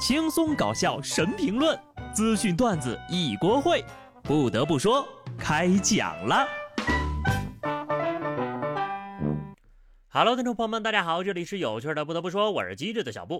[0.00, 1.78] 轻松搞笑神评论，
[2.14, 3.84] 资讯段子一锅烩。
[4.22, 5.06] 不得不说，
[5.38, 6.48] 开讲了。
[10.08, 12.02] Hello，听众朋友们，大家好，这里是有趣的。
[12.02, 13.38] 不得不说，我是机智的小布。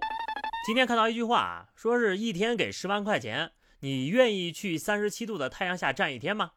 [0.67, 6.51] 今天看到一句话啊，说是一天给十万块钱，你愿意去三十七度的太阳下站一天吗？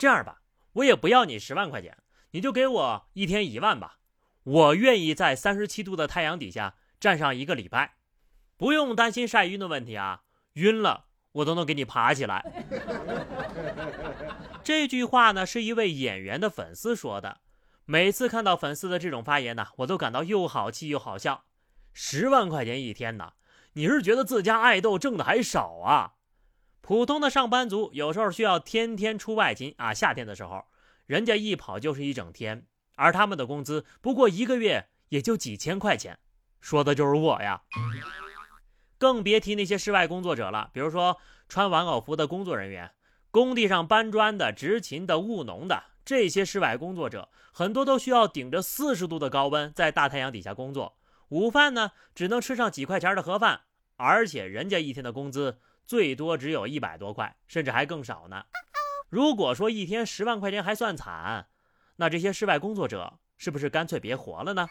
[0.00, 0.40] 这样吧，
[0.72, 1.96] 我也不要你十万块钱，
[2.32, 3.98] 你就给我一天一万吧。
[4.42, 7.97] 我愿意在三十七度的太阳底下站上一个礼拜。
[8.58, 10.24] 不用担心晒晕的问题啊，
[10.54, 12.44] 晕了我都能给你爬起来。
[14.62, 17.38] 这句话呢是一位演员的粉丝说的。
[17.86, 21.44] 每次看到粉丝的这种发言呢，我都感到又好气又好笑。
[21.94, 23.32] 十万块钱一天呢，
[23.74, 26.14] 你是觉得自家爱豆挣的还少啊？
[26.80, 30.64] 普通的上班族有时候需要天天出外勤啊，夏天的时候
[31.06, 32.66] 人家一跑就是一整天，
[32.96, 36.18] 而他们的工资不过一个月也就几千块钱，
[36.60, 37.62] 说的就是我呀。
[38.98, 42.92] 更别提那些室外工作者了，比如说穿玩偶服的工作人员，
[43.30, 53.60] 工地上搬砖的、执勤的、务农的，这些室外工作者很多都需要顶着四十度的高温在大太阳底下工作，午饭呢只能吃上几块钱的盒饭，
[53.96, 58.44] 而且人家一天的工资最多只有一百多块，甚至还更少呢。
[59.08, 61.46] 如果说一天十万块钱还算惨，
[61.96, 64.66] 那这些室外工作者是不是干脆别活了呢？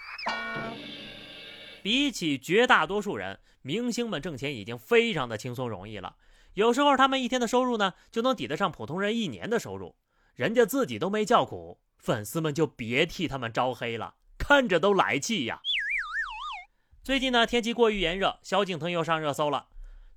[1.88, 6.18] 比起绝大多数人，明星们挣钱已经非常的轻松容易了。
[6.56, 9.96] 有时候他们一天的收入呢，就能抵得上普通人一年的收入。
[10.36, 15.62] 人家自己都没叫苦，粉丝们就别替他们招黑了，看着都来气呀。
[17.06, 19.68] 最近呢，天气过于炎热，萧敬腾又上热搜了。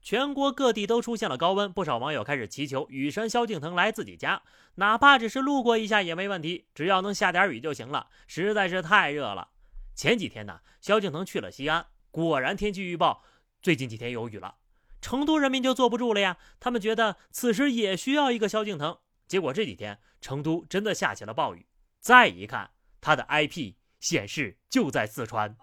[0.02, 4.42] 全国各地都出现了高温，不少网友开始祈求雨神萧敬腾来自己家，
[4.74, 9.50] 哪怕只是路过一下也没问题，只要能下点雨就行了，实在是太热了。
[9.94, 13.22] 前几天呢，萧敬腾去了西安，果然天气预报
[13.60, 14.56] 最近几天有雨了。
[15.00, 18.98] 成都人民就坐不住了呀，他们觉得此时也需要一个萧敬腾。
[19.26, 21.66] 结果这几天成都真的下起了暴雨，
[22.00, 25.56] 再一看他的 IP 显示就在四川。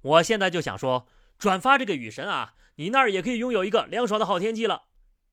[0.00, 1.06] 我现在就想说，
[1.38, 4.84] 转发这个雨神啊，你那儿也可以拥有一个凉爽的好天气了。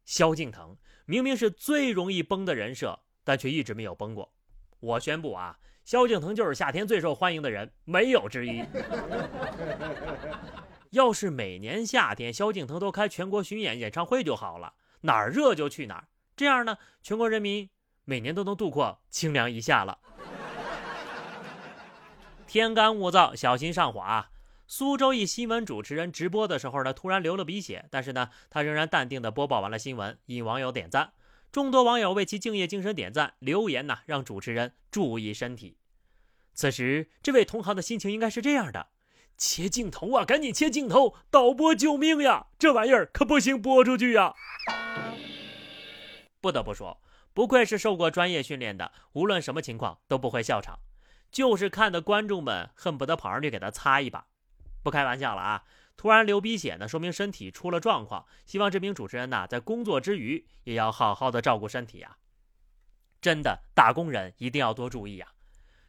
[0.06, 4.34] 萧敬腾明明是最容易崩的人设，但却一直没有崩过。
[4.80, 5.60] 我宣布啊。
[5.84, 8.64] 萧敬腾就是夏天最受欢迎的人，没有之一。
[10.92, 17.70] 要是每年夏天萧敬腾都开全国巡演演唱会就好了，哪儿热就去哪儿，这样呢，全国人民
[18.04, 19.98] 每年都能度过清凉一夏了。
[22.46, 24.30] 天干物燥，小心上火啊。
[24.68, 31.12] 苏州一新闻主持人直播的时候呢，突然流了鼻血，但是呢，他仍然淡定地播报完了新闻，引网友点赞。
[31.52, 35.78] 众多网友为其敬业精神点赞留言呐，让主持人注意身体。
[36.54, 38.88] 此时，这位同行的心情应该是这样的：
[39.38, 41.16] 切镜头啊，赶紧切镜头！
[41.30, 42.48] 导播救命呀！
[42.58, 44.34] 这玩意儿可不行播出去呀！
[46.40, 47.02] 不得不说，
[47.34, 50.80] 不愧是受过专业训练的，无论什么情况都不会笑场，
[51.32, 54.28] 就是看的观众们恨不得跑上去给他擦一把。
[54.84, 55.64] 不开玩笑了啊！
[56.02, 58.26] 突然流鼻血呢，说明身体出了状况。
[58.48, 62.18] 希望这名主持人呐，在工作之余也要好好的照顾身体呀。
[63.22, 65.28] 真的，打工人一定要多注意呀。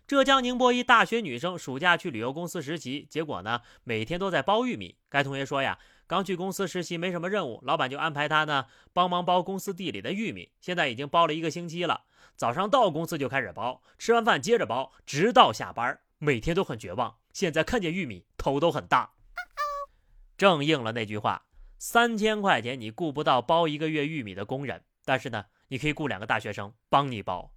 [0.06, 4.98] 浙江宁波一大学女生暑假去旅游公司实习，结果呢，每天都在包玉米。
[5.08, 10.52] 该同学说呀，刚去公司实习没什么任务，老板就安排她呢帮忙包公司地里的玉米。
[10.60, 12.02] 现在已经包了一个星期了，
[12.36, 17.16] 早上到公司就开始包，吃完饭接着包，直到下班，每天都很绝望。
[17.32, 19.12] 现在看见玉米头都很大。
[20.36, 21.46] 正应了那句话：
[21.78, 27.52] 三千块钱你雇不到包一个月玉米的工人，但是呢，你可以雇两个大学生帮你包。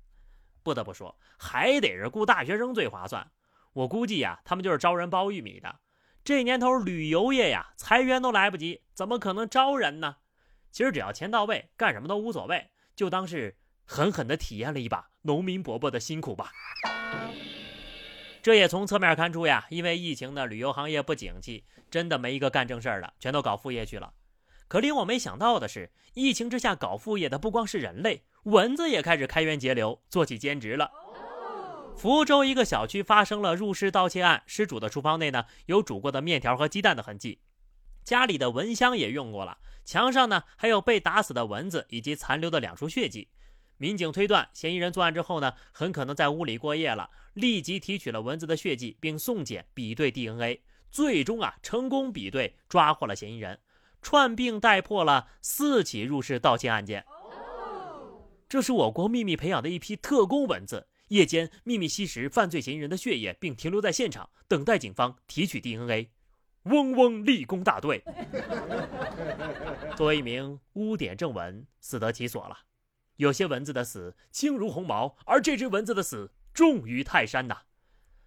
[0.63, 3.31] 不得不说，还得是雇大学生最划算。
[3.73, 5.79] 我估计呀，他们就是招人包玉米的。
[6.23, 10.17] 这年头旅游业呀，裁员都来不及，怎么可能招人呢？
[10.71, 16.51] 其实只要钱到位，干什么都无所谓，就当是狠狠地体验了一把农民伯伯的辛苦吧。
[18.45, 24.13] 这也从侧面看出呀，因为疫情的旅游行业不景气，真的没一个干正事儿的，全都搞副业去了。
[24.67, 30.91] 可令我没想到的是，疫情之下搞副业的不光是人类，蚊子也开始开源节流，做起兼职了。
[31.97, 37.39] 福州一个小区发生了入室盗窃案，失主的厨房内呢有煮过的面条和鸡蛋的痕迹，
[38.03, 43.27] 家里的蚊香也用过了，墙上呢还有被打死的蚊子以及残留的两处血迹。
[43.77, 53.59] 民警推断，嫌疑人作案之后呢，很可能在屋里过夜了，立即提取了蚊子的血迹，并送检比对 DNA，最终啊成功比对抓获了嫌疑人，
[54.01, 57.05] 串并带破了四起入室盗窃案件。
[58.47, 66.11] 这是我国秘密培养的一批特工蚊子，夜间秘密吸食犯罪嫌疑人的血液，并停留在现场等待警方提取 DNA。
[66.63, 68.03] 嗡嗡立功大队。
[69.95, 72.57] 作为一名污点正文，死得其所了。
[73.17, 77.61] 有些蚊子的死轻如鸿毛，而这只蚊子的死重于泰山呐。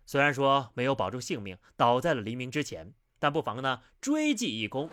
[0.06, 4.90] 虽然说没有保住性命，倒在了黎明之前，但不妨呢追记一功。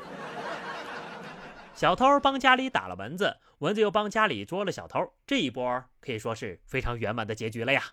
[1.74, 7.84] 小偷帮家里打了蚊子，蚊子又帮家里捉了小偷，这一波可以说是非常圆满的结局了呀。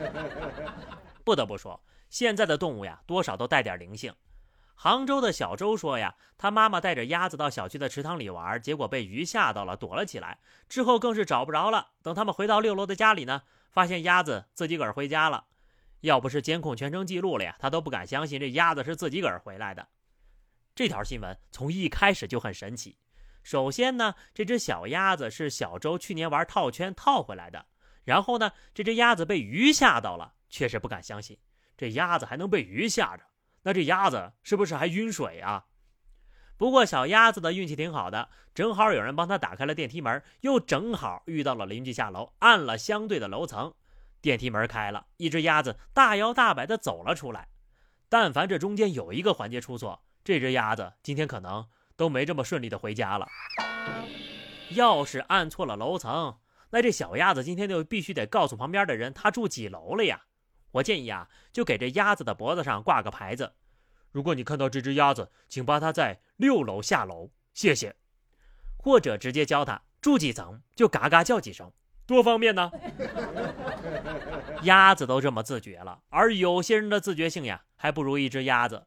[1.24, 4.14] 不得不说，现在的动物呀，多少都带点灵性。
[4.74, 10.38] 杭州的小周说呀，他妈妈带着鸭子到小区的池塘里玩，结果被鱼吓到了，躲了起来。
[10.68, 11.92] 之后更是找不着了。
[12.02, 15.46] 等他们回到六楼的家里呢，发现鸭子自己个儿回家了。
[16.00, 19.88] 要不是监控全程记录了呀，他都不敢相信这鸭子是自己个儿回来的。
[20.74, 22.98] 这条新闻从一开始就很神奇。
[23.42, 27.64] 首先呢，这只小鸭子是小周去年玩套圈套回来的。
[28.02, 31.38] 然后呢，这只鸭子被鱼吓到了，确实不敢相信，
[31.76, 33.24] 这鸭子还能被鱼吓着。
[33.64, 35.66] 那这鸭子是不是还晕水啊？
[36.56, 43.74] 不过小鸭子的运气挺好的，正好有人帮他打开了电梯门，又正好遇到了邻居下楼按了相对的楼层，
[44.20, 47.48] 电梯门开了，一只鸭子大摇大摆地走了出来。
[48.08, 53.26] 但凡这中间有一个环节出错，这只鸭子今天可能都没这么顺利的回家了。
[54.70, 56.38] 要是按错了楼层，
[56.70, 60.22] 那这小鸭子今天就必须得告诉旁边的人他住几楼了呀。
[60.74, 63.52] 我建议啊，就给这鸭子的脖子上挂个牌子。
[64.10, 67.94] 如果你看到这只鸭子，请把它在六楼下楼，谢谢。
[68.76, 71.72] 或者直接教它住几层就嘎嘎叫几声，
[72.06, 72.70] 多方便呢。
[74.62, 78.86] 鸭子都这么自觉了，而有些人的自觉性呀，还不如一只鸭子。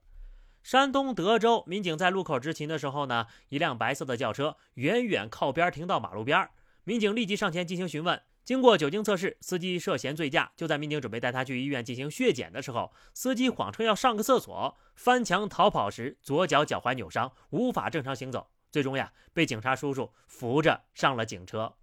[0.63, 6.49] 山东德州民警在路口执勤的时候呢，一辆白色的轿车远远靠边停到马路边，
[6.83, 8.21] 民警立即上前进行询问。
[8.47, 10.49] 经过酒精测试，司机涉嫌醉驾。
[10.55, 18.49] 就在民警准备带他去医院进行血检的时候，司机谎称要上个厕所，翻墙逃跑时左脚脚踝扭伤，无法正常行走。
[18.71, 21.73] 最终呀，被警察叔叔扶着上了警车。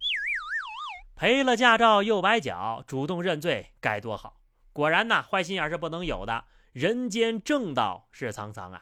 [1.15, 4.41] 赔了驾照又崴脚，主动认罪该多好！
[4.73, 8.81] 果然呐，坏心眼是不能有的，人间正道是沧桑啊。